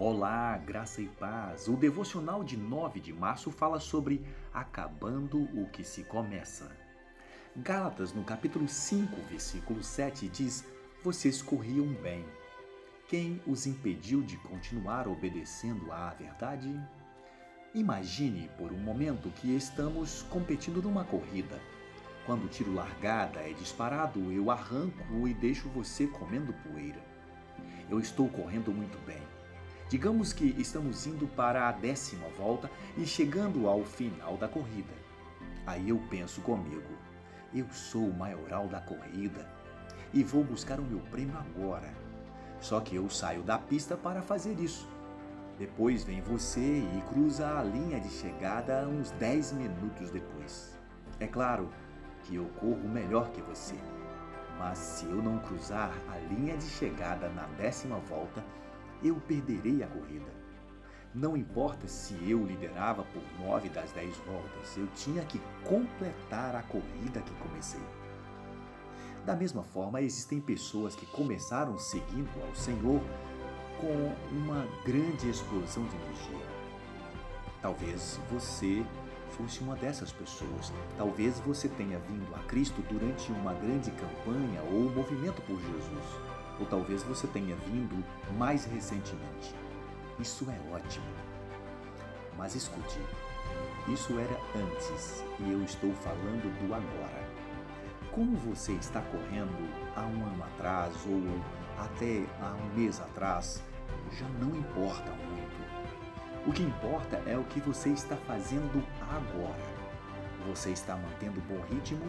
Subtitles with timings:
[0.00, 1.66] Olá, graça e paz.
[1.66, 4.24] O devocional de 9 de março fala sobre
[4.54, 6.70] acabando o que se começa.
[7.56, 10.64] Gálatas, no capítulo 5, versículo 7, diz:
[11.02, 12.24] Vocês corriam bem.
[13.08, 16.72] Quem os impediu de continuar obedecendo à verdade?
[17.74, 21.60] Imagine por um momento que estamos competindo numa corrida.
[22.24, 27.02] Quando o tiro largada é disparado, eu arranco e deixo você comendo poeira.
[27.90, 29.37] Eu estou correndo muito bem
[29.88, 34.92] Digamos que estamos indo para a décima volta e chegando ao final da corrida.
[35.66, 36.92] Aí eu penso comigo:
[37.54, 39.48] eu sou o maioral da corrida
[40.12, 41.90] e vou buscar o meu prêmio agora.
[42.60, 44.86] Só que eu saio da pista para fazer isso.
[45.58, 50.78] Depois vem você e cruza a linha de chegada uns 10 minutos depois.
[51.18, 51.70] É claro
[52.24, 53.74] que eu corro melhor que você,
[54.58, 58.44] mas se eu não cruzar a linha de chegada na décima volta,
[59.02, 60.38] eu perderei a corrida.
[61.14, 66.62] Não importa se eu liderava por nove das dez voltas, eu tinha que completar a
[66.62, 67.80] corrida que comecei.
[69.24, 73.00] Da mesma forma, existem pessoas que começaram seguindo ao Senhor
[73.80, 76.46] com uma grande explosão de energia.
[77.60, 78.84] Talvez você
[79.30, 80.72] fosse uma dessas pessoas.
[80.96, 86.66] Talvez você tenha vindo a Cristo durante uma grande campanha ou movimento por Jesus ou
[86.66, 88.04] talvez você tenha vindo
[88.36, 89.54] mais recentemente.
[90.18, 91.06] Isso é ótimo.
[92.36, 93.00] Mas escute,
[93.88, 97.28] isso era antes e eu estou falando do agora.
[98.12, 103.62] Como você está correndo há um ano atrás ou até há um mês atrás,
[104.12, 105.47] já não importa muito.
[106.48, 109.78] O que importa é o que você está fazendo agora.
[110.48, 112.02] Você está mantendo bom ritmo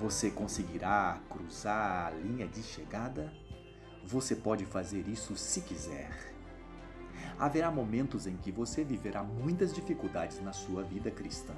[0.00, 3.32] você conseguirá cruzar a linha de chegada?
[4.04, 6.08] Você pode fazer isso se quiser.
[7.36, 11.54] Haverá momentos em que você viverá muitas dificuldades na sua vida cristã.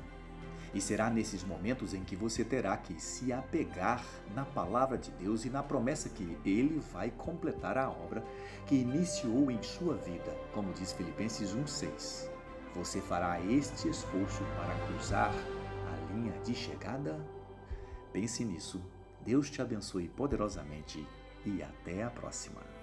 [0.72, 5.44] E será nesses momentos em que você terá que se apegar na palavra de Deus
[5.44, 8.24] e na promessa que Ele vai completar a obra
[8.66, 12.30] que iniciou em sua vida, como diz Filipenses 1,6.
[12.74, 17.18] Você fará este esforço para cruzar a linha de chegada?
[18.12, 18.80] Pense nisso.
[19.24, 21.06] Deus te abençoe poderosamente
[21.44, 22.79] e até a próxima.